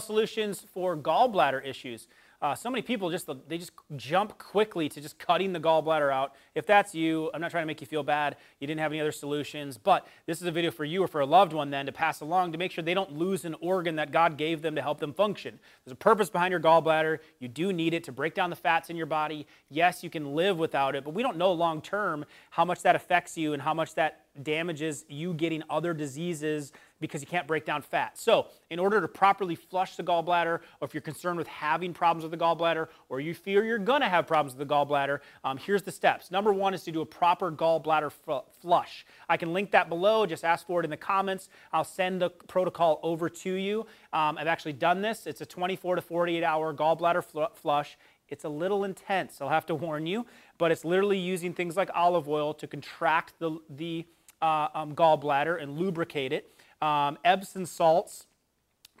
[0.00, 2.08] Solutions for gallbladder issues.
[2.42, 6.34] Uh, so many people just they just jump quickly to just cutting the gallbladder out.
[6.54, 8.36] If that's you, I'm not trying to make you feel bad.
[8.60, 11.20] You didn't have any other solutions, but this is a video for you or for
[11.20, 13.96] a loved one then to pass along to make sure they don't lose an organ
[13.96, 15.58] that God gave them to help them function.
[15.84, 17.18] There's a purpose behind your gallbladder.
[17.40, 19.46] You do need it to break down the fats in your body.
[19.68, 22.96] Yes, you can live without it, but we don't know long term how much that
[22.96, 27.64] affects you and how much that damages you getting other diseases because you can't break
[27.64, 28.18] down fat.
[28.18, 32.22] So, in order to properly flush the gallbladder, or if you're concerned with having problems
[32.22, 35.58] with the gallbladder, or you fear you're going to have problems with the gallbladder, um,
[35.58, 36.30] here's the steps.
[36.30, 38.12] Number one is to do a proper gallbladder
[38.60, 39.06] flush.
[39.28, 40.26] I can link that below.
[40.26, 41.48] Just ask for it in the comments.
[41.72, 43.86] I'll send the protocol over to you.
[44.12, 45.26] Um, I've actually done this.
[45.26, 47.96] It's a 24 to 48 hour gallbladder fl flush.
[48.28, 50.24] It's a little intense, I'll have to warn you,
[50.56, 54.06] but it's literally using things like olive oil to contract the, the
[54.40, 58.26] uh, um, gallbladder and lubricate it um, Epsom salts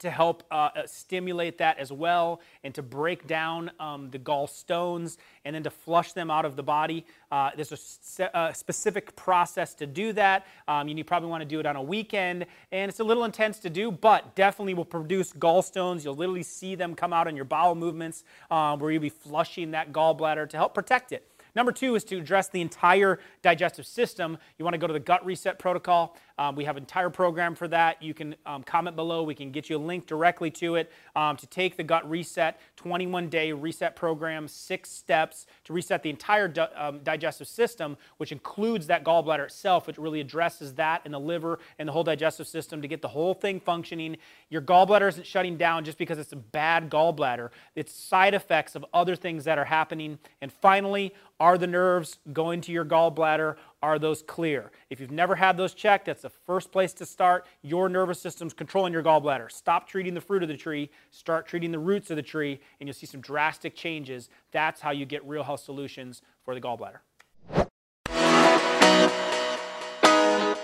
[0.00, 5.16] to help uh, uh, stimulate that as well and to break down um, the gallstones
[5.44, 7.06] and then to flush them out of the body.
[7.30, 10.46] Uh, there's a, se- a, specific process to do that.
[10.68, 13.58] Um, you probably want to do it on a weekend and it's a little intense
[13.60, 16.04] to do, but definitely will produce gallstones.
[16.04, 19.70] You'll literally see them come out in your bowel movements um, where you'll be flushing
[19.72, 21.29] that gallbladder to help protect it.
[21.54, 24.38] Number two is to address the entire digestive system.
[24.58, 26.16] You want to go to the gut reset protocol.
[26.38, 28.02] Um, we have an entire program for that.
[28.02, 29.22] You can um, comment below.
[29.22, 32.58] We can get you a link directly to it um, to take the gut reset
[32.76, 38.32] 21 day reset program, six steps to reset the entire di um, digestive system, which
[38.32, 42.48] includes that gallbladder itself, which really addresses that and the liver and the whole digestive
[42.48, 44.16] system to get the whole thing functioning.
[44.48, 48.84] Your gallbladder isn't shutting down just because it's a bad gallbladder, it's side effects of
[48.94, 50.18] other things that are happening.
[50.40, 53.56] And finally, are the nerves going to your gallbladder?
[53.82, 54.70] Are those clear?
[54.90, 57.46] If you've never had those checked, that's the first place to start.
[57.62, 59.50] Your nervous system's controlling your gallbladder.
[59.50, 62.86] Stop treating the fruit of the tree, start treating the roots of the tree, and
[62.86, 64.28] you'll see some drastic changes.
[64.52, 66.98] That's how you get real health solutions for the gallbladder.